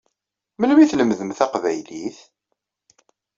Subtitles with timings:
[0.59, 2.19] Memli i tlemdem taqbaylit?